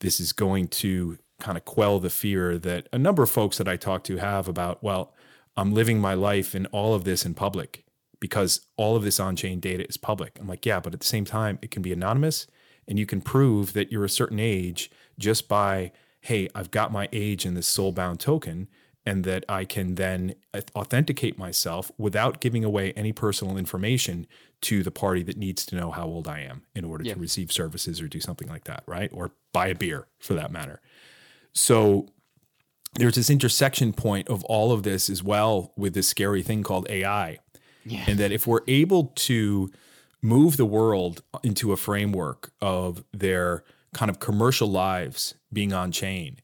[0.00, 3.68] this is going to kind of quell the fear that a number of folks that
[3.68, 5.12] I talk to have about, well,
[5.56, 7.84] I'm living my life in all of this in public
[8.20, 10.38] because all of this on chain data is public.
[10.40, 12.46] I'm like, yeah, but at the same time, it can be anonymous
[12.86, 17.08] and you can prove that you're a certain age just by, hey, I've got my
[17.12, 18.68] age in this soul bound token
[19.04, 20.36] and that I can then
[20.76, 24.28] authenticate myself without giving away any personal information
[24.62, 27.14] to the party that needs to know how old I am in order yeah.
[27.14, 29.10] to receive services or do something like that, right?
[29.12, 30.80] Or buy a beer for that matter.
[31.54, 32.08] So
[32.94, 36.86] there's this intersection point of all of this as well with this scary thing called
[36.90, 37.38] AI.
[37.84, 38.04] Yeah.
[38.06, 39.70] And that if we're able to
[40.20, 46.36] move the world into a framework of their kind of commercial lives being on chain,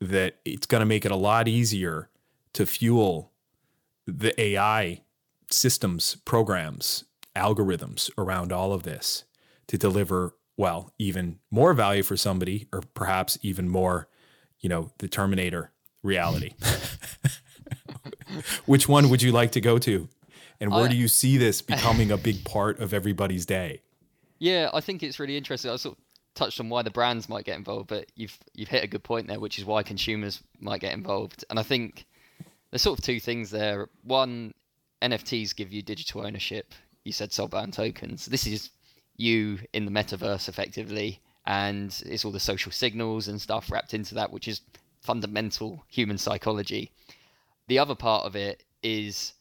[0.00, 2.10] that it's going to make it a lot easier
[2.54, 3.32] to fuel
[4.06, 5.02] the AI
[5.48, 7.04] systems, programs,
[7.36, 9.24] algorithms around all of this
[9.68, 14.08] to deliver, well, even more value for somebody, or perhaps even more
[14.62, 15.70] you know, the Terminator
[16.02, 16.54] reality.
[18.66, 20.08] Which one would you like to go to?
[20.60, 23.82] And where I, do you see this becoming a big part of everybody's day?
[24.38, 25.70] Yeah, I think it's really interesting.
[25.70, 28.84] I sort of touched on why the brands might get involved, but you've you've hit
[28.84, 31.44] a good point there, which is why consumers might get involved.
[31.50, 32.06] And I think
[32.70, 33.88] there's sort of two things there.
[34.04, 34.54] One,
[35.02, 36.74] NFTs give you digital ownership.
[37.04, 38.26] You said soulbound tokens.
[38.26, 38.70] This is
[39.16, 44.14] you in the metaverse effectively and it's all the social signals and stuff wrapped into
[44.14, 44.60] that, which is
[45.00, 46.92] fundamental human psychology.
[47.68, 49.34] The other part of it is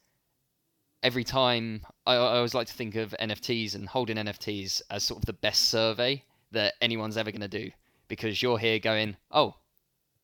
[1.04, 5.20] every time I, I always like to think of NFTs and holding NFTs as sort
[5.20, 7.72] of the best survey that anyone's ever going to do
[8.08, 9.56] because you're here going, oh,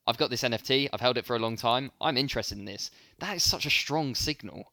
[0.06, 2.92] I've got this NFT, I've held it for a long time, I'm interested in this.
[3.20, 4.72] That is such a strong signal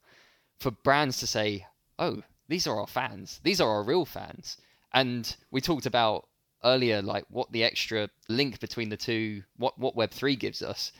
[0.61, 1.67] for brands to say,
[1.99, 4.59] oh, these are our fans, these are our real fans.
[4.93, 6.29] And we talked about
[6.65, 10.93] earlier, like what the extra link between the two, what what Web three gives us.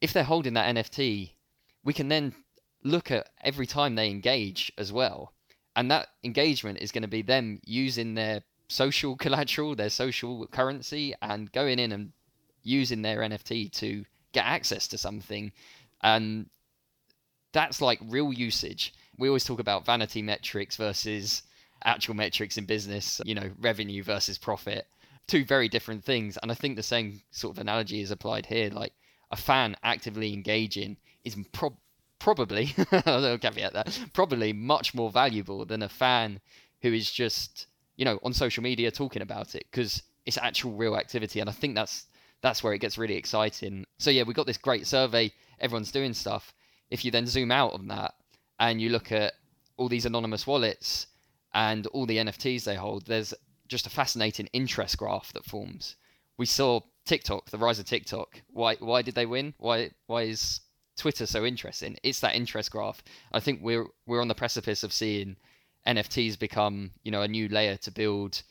[0.00, 1.32] If they're holding that NFT,
[1.84, 2.34] we can then
[2.84, 5.32] look at every time they engage as well,
[5.74, 11.14] and that engagement is going to be them using their social collateral, their social currency,
[11.22, 12.12] and going in and
[12.62, 15.52] using their NFT to get access to something,
[16.02, 16.46] and
[17.52, 18.92] that's like real usage.
[19.18, 21.42] We always talk about vanity metrics versus
[21.84, 24.86] actual metrics in business, you know, revenue versus profit,
[25.26, 26.38] two very different things.
[26.42, 28.70] And I think the same sort of analogy is applied here.
[28.70, 28.92] Like
[29.30, 31.76] a fan actively engaging is pro-
[32.18, 36.40] probably, I'll caveat that, probably much more valuable than a fan
[36.82, 40.96] who is just, you know, on social media talking about it because it's actual real
[40.96, 41.40] activity.
[41.40, 42.06] And I think that's
[42.42, 43.84] that's where it gets really exciting.
[43.98, 45.32] So yeah, we got this great survey.
[45.58, 46.52] Everyone's doing stuff.
[46.90, 48.14] If you then zoom out on that
[48.60, 49.32] and you look at
[49.76, 51.06] all these anonymous wallets
[51.56, 53.32] and all the NFTs they hold, there's
[53.66, 55.96] just a fascinating interest graph that forms.
[56.36, 58.42] We saw TikTok, the rise of TikTok.
[58.52, 59.54] Why why did they win?
[59.56, 60.60] Why why is
[60.96, 61.96] Twitter so interesting?
[62.02, 63.02] It's that interest graph.
[63.32, 65.36] I think we're we're on the precipice of seeing
[65.86, 68.42] NFTs become, you know, a new layer to build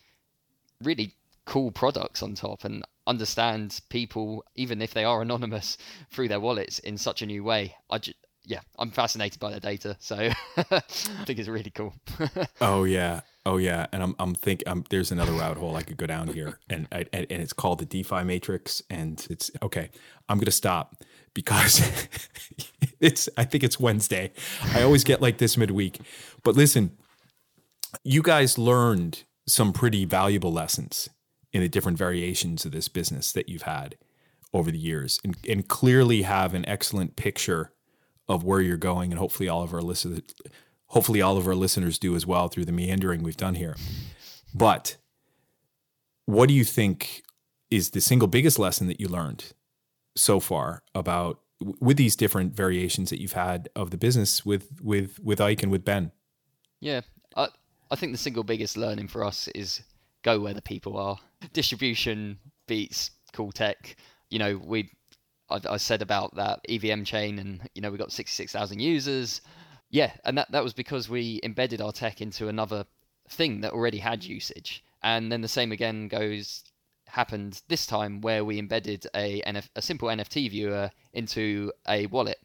[0.83, 1.13] really
[1.45, 5.77] cool products on top and understand people even if they are anonymous
[6.09, 7.75] through their wallets in such a new way.
[7.91, 10.15] I just yeah, I'm fascinated by the data, so
[10.57, 10.79] I
[11.25, 11.93] think it's really cool.
[12.61, 15.97] oh yeah, Oh yeah, and I'm I'm think I'm, there's another route hole I could
[15.97, 19.91] go down here, and, and and it's called the DeFi matrix, and it's okay.
[20.27, 21.03] I'm gonna stop
[21.35, 22.07] because
[22.99, 24.31] it's I think it's Wednesday.
[24.73, 25.99] I always get like this midweek,
[26.43, 26.97] but listen,
[28.03, 31.07] you guys learned some pretty valuable lessons
[31.53, 33.95] in the different variations of this business that you've had
[34.55, 37.73] over the years, and and clearly have an excellent picture
[38.27, 40.21] of where you're going, and hopefully all of our listeners
[40.87, 43.75] hopefully all of our listeners do as well through the meandering we've done here.
[44.53, 44.97] But
[46.25, 47.23] what do you think
[47.69, 49.53] is the single biggest lesson that you learned
[50.15, 51.39] so far about
[51.79, 55.71] with these different variations that you've had of the business with with with Ike and
[55.71, 56.11] with Ben?
[56.79, 57.01] Yeah,
[57.35, 57.49] I
[57.91, 59.81] I think the single biggest learning for us is
[60.23, 61.17] go where the people are.
[61.53, 63.95] Distribution beats cool tech.
[64.29, 64.89] You know, we
[65.49, 68.79] I, I said about that EVM chain, and you know we got sixty six thousand
[68.79, 69.41] users.
[69.89, 72.85] Yeah, and that, that was because we embedded our tech into another
[73.29, 74.29] thing that already had mm.
[74.29, 74.83] usage.
[75.03, 76.63] And then the same again goes
[77.07, 82.39] happened this time where we embedded a, NF, a simple NFT viewer into a wallet.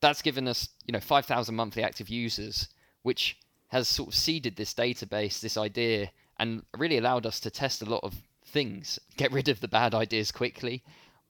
[0.00, 2.68] That's given us, you know, 5,000 monthly active users,
[3.02, 7.80] which has sort of seeded this database, this idea, and really allowed us to test
[7.80, 10.82] a lot of things, get rid of the bad ideas quickly.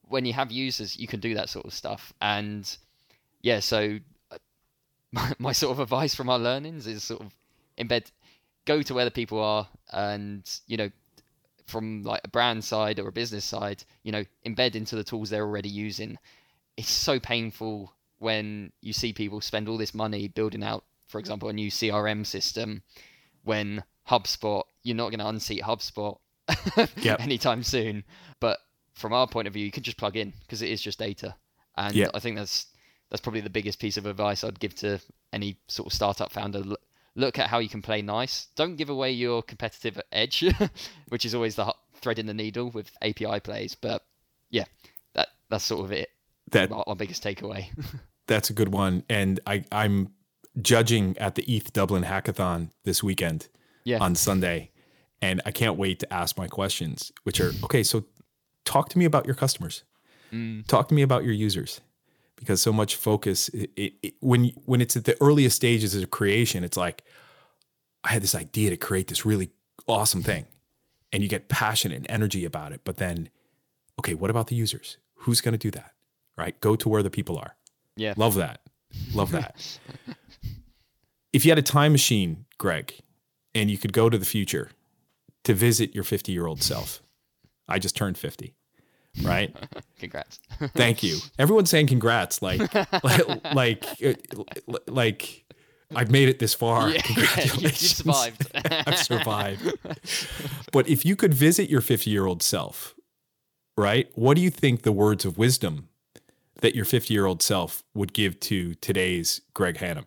[0.09, 2.13] When you have users, you can do that sort of stuff.
[2.21, 2.77] And
[3.43, 3.99] yeah, so
[4.31, 4.39] uh,
[5.13, 7.35] my, my sort of advice from our learnings is sort of
[7.79, 8.11] embed,
[8.65, 10.91] go to where the people are, and you know,
[11.67, 15.31] from like a brand side or a business side, you know, embed into the tools
[15.31, 16.19] they're already using.
[16.77, 21.49] It's so painful when you see people spend all this money building out, for example,
[21.49, 22.83] a new CRM system,
[23.45, 26.19] when HubSpot, you're not going to unseat HubSpot
[26.97, 27.21] yep.
[27.21, 28.05] anytime soon.
[28.95, 31.35] From our point of view, you can just plug in because it is just data,
[31.77, 32.11] and yep.
[32.15, 32.67] I think that's
[33.11, 35.01] that's probably the biggest piece of advice I'd give to
[35.33, 36.63] any sort of startup founder.
[37.17, 38.49] Look at how you can play nice.
[38.57, 40.45] Don't give away your competitive edge,
[41.09, 43.75] which is always the thread in the needle with API plays.
[43.75, 44.05] But
[44.51, 44.65] yeah,
[45.15, 46.11] that that's sort of it.
[46.51, 47.69] That our, our biggest takeaway.
[48.27, 50.13] that's a good one, and I I'm
[50.61, 53.49] judging at the ETH Dublin Hackathon this weekend
[53.85, 53.99] yeah.
[53.99, 54.71] on Sunday,
[55.21, 57.83] and I can't wait to ask my questions, which are okay.
[57.83, 58.05] So,
[58.65, 59.85] talk to me about your customers.
[60.33, 60.67] Mm.
[60.67, 61.81] Talk to me about your users.
[62.37, 66.11] Because so much focus it, it, it, when when it's at the earliest stages of
[66.11, 67.05] creation it's like
[68.03, 69.51] i had this idea to create this really
[69.87, 70.47] awesome thing.
[71.13, 73.31] And you get passion and energy about it but then
[74.01, 74.99] okay what about the users?
[75.15, 75.93] Who's going to do that
[76.37, 76.59] right?
[76.61, 77.55] Go to where the people are.
[77.97, 78.15] Yeah.
[78.17, 78.61] Love that.
[79.15, 79.79] Love that.
[81.33, 82.95] If you had a time machine greg
[83.57, 84.71] and you could go to the future
[85.43, 87.03] to visit your 50 year old self
[87.69, 88.55] i just turned 50
[89.23, 89.55] right?
[89.99, 90.41] congrats.
[90.75, 91.19] Thank you.
[91.39, 92.75] Everyone's saying congrats, like,
[93.05, 94.15] like, like, uh,
[94.89, 95.45] like,
[95.95, 96.91] I've made it this far.
[96.91, 97.63] Yeah, Congratulations.
[97.63, 98.51] Yeah, you survived.
[98.87, 99.73] I've survived.
[100.73, 102.95] but if you could visit your 50 year old self,
[103.77, 104.09] right?
[104.15, 105.89] What do you think the words of wisdom
[106.61, 110.07] that your 50 year old self would give to today's Greg Hannam?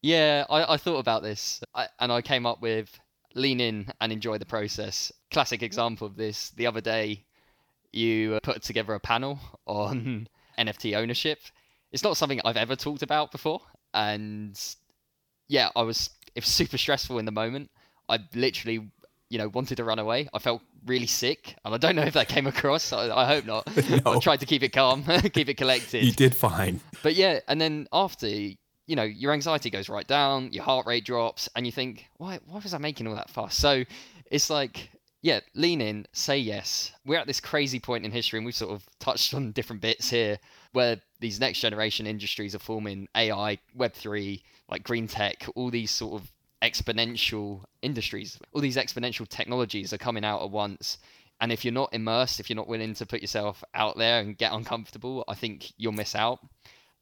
[0.00, 2.98] Yeah, I, I thought about this I, and I came up with
[3.34, 5.12] lean in and enjoy the process.
[5.30, 7.24] Classic example of this the other day,
[7.92, 11.38] you uh, put together a panel on NFT ownership.
[11.92, 13.60] It's not something I've ever talked about before,
[13.92, 14.58] and
[15.48, 17.70] yeah, I was it was super stressful in the moment.
[18.08, 18.90] I literally,
[19.28, 20.28] you know, wanted to run away.
[20.32, 22.92] I felt really sick, and I don't know if that came across.
[22.92, 23.66] I, I hope not.
[24.04, 24.12] no.
[24.12, 26.04] I tried to keep it calm, keep it collected.
[26.04, 26.80] You did fine.
[27.02, 28.26] But yeah, and then after,
[28.86, 32.40] you know, your anxiety goes right down, your heart rate drops, and you think, why,
[32.46, 33.54] why was I making all that fuss?
[33.54, 33.84] So
[34.30, 34.90] it's like
[35.22, 36.92] yeah, lean in, say yes.
[37.06, 40.10] We're at this crazy point in history, and we've sort of touched on different bits
[40.10, 40.38] here
[40.72, 46.20] where these next generation industries are forming AI, Web3, like green tech, all these sort
[46.20, 50.98] of exponential industries, all these exponential technologies are coming out at once.
[51.40, 54.36] And if you're not immersed, if you're not willing to put yourself out there and
[54.36, 56.40] get uncomfortable, I think you'll miss out.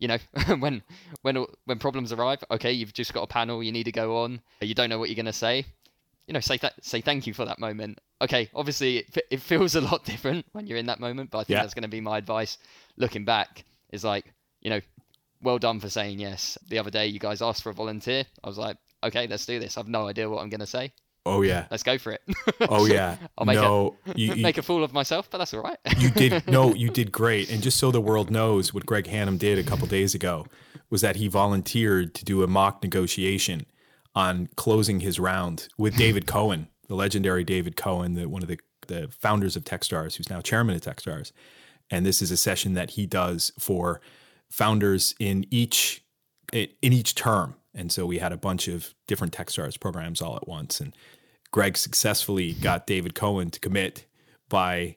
[0.01, 0.19] You know,
[0.59, 0.83] when
[1.23, 4.41] when when problems arrive, okay, you've just got a panel you need to go on.
[4.61, 5.67] You don't know what you're going to say
[6.31, 7.99] you know, say that, say thank you for that moment.
[8.23, 11.41] Okay, obviously it, it feels a lot different when you're in that moment, but I
[11.43, 11.63] think yeah.
[11.63, 12.57] that's going to be my advice
[12.97, 13.65] looking back.
[13.91, 14.81] Is like, you know,
[15.43, 16.57] well done for saying yes.
[16.69, 18.25] The other day you guys asked for a volunteer.
[18.45, 19.77] I was like, okay, let's do this.
[19.77, 20.93] I've no idea what I'm going to say.
[21.31, 22.23] Oh yeah, let's go for it.
[22.69, 25.55] oh yeah, I'll make no, a, you, you, make a fool of myself, but that's
[25.55, 25.79] all right.
[25.99, 27.51] you did no, you did great.
[27.51, 30.47] And just so the world knows, what Greg Hannam did a couple days ago
[30.91, 33.65] was that he volunteered to do a mock negotiation
[34.15, 38.59] on closing his round with David Cohen, the legendary David Cohen, the, one of the,
[38.89, 41.31] the founders of Techstars, who's now chairman of Techstars.
[41.91, 44.01] And this is a session that he does for
[44.49, 46.03] founders in each
[46.53, 47.55] in each term.
[47.75, 50.81] And so we had a bunch of different Techstars programs all at once.
[50.81, 50.93] And
[51.53, 54.07] Greg successfully got David Cohen to commit
[54.49, 54.97] by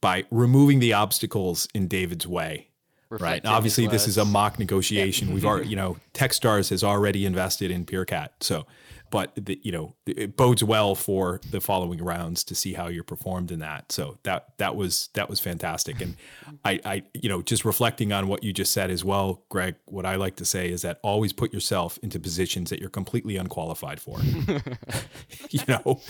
[0.00, 2.68] by removing the obstacles in David's way.
[3.08, 3.44] right.
[3.46, 5.32] Obviously, this is a mock negotiation.
[5.32, 8.30] We've already, you know, Techstars has already invested in Peerkat.
[8.40, 8.66] So
[9.14, 13.04] but the, you know it bodes well for the following rounds to see how you're
[13.04, 13.92] performed in that.
[13.92, 16.16] So that that was that was fantastic, and
[16.64, 19.76] I, I you know just reflecting on what you just said as well, Greg.
[19.84, 23.36] What I like to say is that always put yourself into positions that you're completely
[23.36, 24.18] unqualified for.
[25.50, 26.00] you know,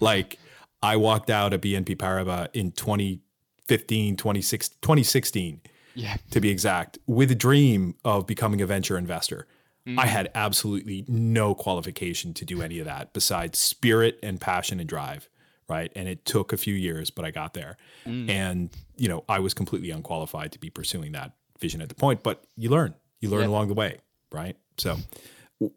[0.00, 0.40] like
[0.82, 5.60] I walked out of BNP Paribas in 2015, 2016
[5.94, 6.16] yeah.
[6.32, 9.46] to be exact, with a dream of becoming a venture investor.
[9.94, 9.98] Mm.
[9.98, 14.88] I had absolutely no qualification to do any of that besides spirit and passion and
[14.88, 15.28] drive.
[15.68, 15.92] Right.
[15.94, 17.76] And it took a few years, but I got there.
[18.04, 18.28] Mm.
[18.28, 22.24] And, you know, I was completely unqualified to be pursuing that vision at the point,
[22.24, 23.98] but you learn, you learn along the way.
[24.32, 24.56] Right.
[24.78, 24.96] So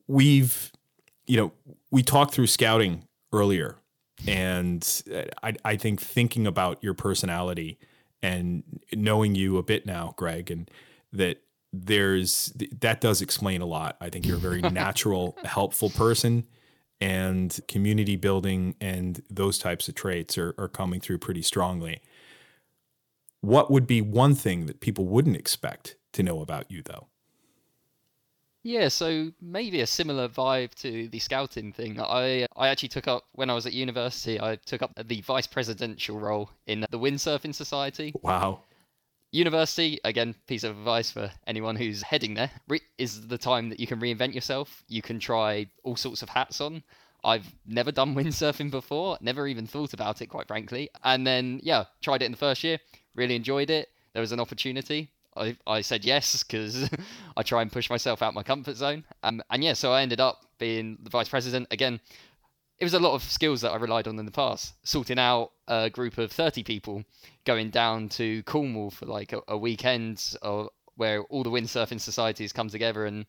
[0.08, 0.72] we've,
[1.28, 1.52] you know,
[1.92, 3.76] we talked through scouting earlier.
[4.26, 5.04] And
[5.44, 7.78] I, I think thinking about your personality
[8.24, 10.72] and knowing you a bit now, Greg, and
[11.12, 11.43] that
[11.74, 13.98] there's that does explain a lot.
[14.00, 16.46] I think you're a very natural, helpful person,
[17.02, 22.02] and community building and those types of traits are, are coming through pretty strongly.
[23.42, 27.08] What would be one thing that people wouldn't expect to know about you, though?
[28.62, 32.00] Yeah, so maybe a similar vibe to the scouting thing.
[32.00, 34.40] I I actually took up when I was at university.
[34.40, 38.14] I took up the vice presidential role in the Windsurfing Society.
[38.22, 38.62] Wow
[39.34, 43.80] university again piece of advice for anyone who's heading there re- is the time that
[43.80, 44.84] you can reinvent yourself.
[44.88, 46.84] You can try all sorts of hats on.
[47.24, 50.90] I've never done windsurfing before never even thought about it quite frankly.
[51.04, 52.78] And then yeah tried it in the first year
[53.16, 53.90] really enjoyed it.
[54.14, 55.10] There was an opportunity.
[55.36, 56.88] I, I said yes because
[57.38, 59.04] i try and push myself out my comfort zone.
[59.24, 62.00] Um, and yeah so i ended up being the vice president again
[62.80, 64.74] it was a lot of skills that I relied on in the past.
[64.84, 67.04] Sorting out a group of 30 people
[67.46, 72.54] going down to Cornwall for like a, a weekend or where all the windsurfing societies
[72.54, 73.26] come together and,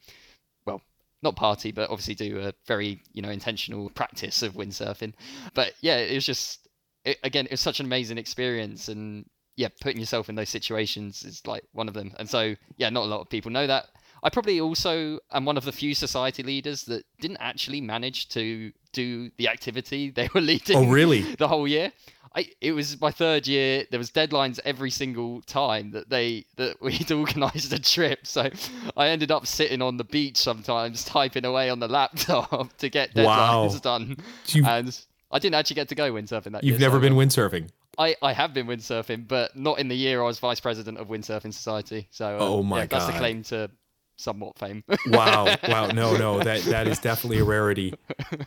[0.67, 0.83] well,
[1.23, 5.15] not party, but obviously do a very, you know, intentional practice of windsurfing.
[5.55, 6.69] But yeah, it was just,
[7.05, 8.89] it, again, it was such an amazing experience.
[8.89, 9.25] And
[9.57, 12.13] yeah, putting yourself in those situations is like one of them.
[12.19, 13.87] And so, yeah, not a lot of people know that.
[14.25, 18.73] I probably also am one of the few society leaders that didn't actually manage to
[18.93, 20.77] do the activity they were leading.
[20.77, 21.23] Oh, really?
[21.45, 21.93] The whole year.
[22.37, 23.85] I, it was my third year.
[23.91, 28.27] There was deadlines every single time that they that we'd organised a trip.
[28.27, 28.51] So
[28.97, 33.15] I ended up sitting on the beach sometimes, typing away on the laptop to get
[33.15, 33.79] deadlines wow.
[33.83, 34.17] done.
[34.49, 36.73] You've, and I didn't actually get to go windsurfing that year.
[36.73, 37.69] You've year, never so been windsurfing.
[37.99, 41.09] I, I have been windsurfing, but not in the year I was vice president of
[41.09, 42.09] Windsurfing Society.
[42.11, 43.71] So, uh, oh my yeah, god, that's the claim to
[44.17, 44.85] somewhat fame.
[45.09, 47.95] wow, wow, no, no, that that is definitely a rarity.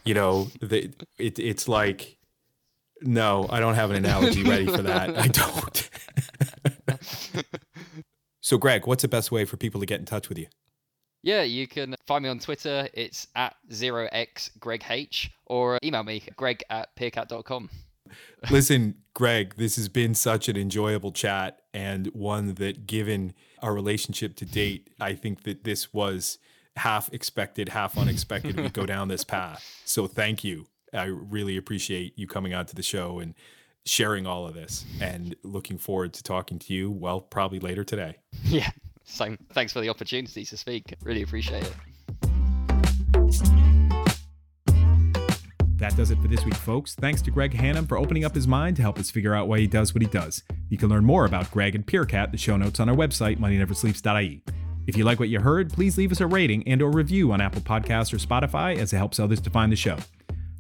[0.04, 2.18] You know, the, it it's like,
[3.02, 5.18] no, I don't have an analogy ready for that.
[5.18, 5.90] I don't.
[8.42, 10.48] so, Greg, what's the best way for people to get in touch with you?
[11.24, 12.88] Yeah, you can find me on Twitter.
[12.94, 17.70] It's at 0x Greg H or email me, greg at peerkat.com.
[18.50, 24.36] Listen, Greg, this has been such an enjoyable chat and one that, given our relationship
[24.38, 26.38] to date, I think that this was
[26.76, 29.64] half expected, half unexpected we go down this path.
[29.86, 30.68] So thank you.
[30.94, 33.34] I really appreciate you coming on to the show and
[33.86, 38.18] sharing all of this and looking forward to talking to you, well, probably later today.
[38.44, 38.70] Yeah.
[39.04, 39.38] Same.
[39.54, 40.94] Thanks for the opportunity to speak.
[41.02, 41.74] Really appreciate it.
[45.88, 46.96] That does it for this week, folks.
[46.96, 49.60] Thanks to Greg Hannam for opening up his mind to help us figure out why
[49.60, 50.44] he does what he does.
[50.68, 54.44] You can learn more about Greg and Peerkat, the show notes on our website, moneyneversleeps.ie.
[54.86, 57.40] If you like what you heard, please leave us a rating and or review on
[57.40, 59.96] Apple Podcasts or Spotify as it helps others to find the show.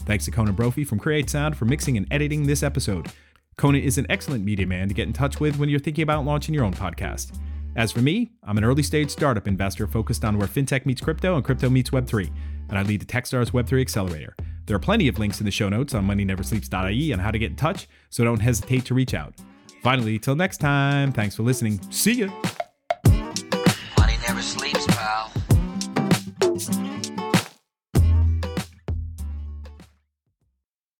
[0.05, 3.11] Thanks to Conan Brophy from Create Sound for mixing and editing this episode.
[3.57, 6.23] Conan is an excellent media man to get in touch with when you're thinking about
[6.23, 7.37] launching your own podcast.
[7.75, 11.35] As for me, I'm an early stage startup investor focused on where fintech meets crypto
[11.35, 12.31] and crypto meets Web3,
[12.69, 14.37] and I lead the Techstars Web3 Accelerator.
[14.67, 17.51] There are plenty of links in the show notes on moneyneversleeps.ie on how to get
[17.51, 19.33] in touch, so don't hesitate to reach out.
[19.81, 21.79] Finally, till next time, thanks for listening.
[21.89, 22.27] See ya.
[23.97, 24.76] Money never sleeps.